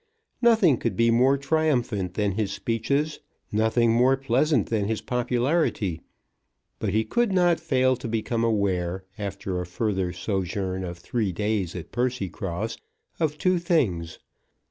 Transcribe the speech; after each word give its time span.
Nothing 0.41 0.77
could 0.77 0.95
be 0.97 1.11
more 1.11 1.37
triumphant 1.37 2.15
than 2.15 2.31
his 2.31 2.51
speeches, 2.51 3.19
nothing 3.51 3.91
more 3.93 4.17
pleasant 4.17 4.69
than 4.69 4.85
his 4.85 4.99
popularity; 4.99 6.01
but 6.79 6.89
he 6.89 7.03
could 7.03 7.31
not 7.31 7.59
fail 7.59 7.95
to 7.97 8.07
become 8.07 8.43
aware, 8.43 9.03
after 9.19 9.61
a 9.61 9.65
further 9.67 10.11
sojourn 10.11 10.83
of 10.83 10.97
three 10.97 11.31
days 11.31 11.75
at 11.75 11.91
Percycross, 11.91 12.79
of 13.19 13.37
two 13.37 13.59
things. 13.59 14.17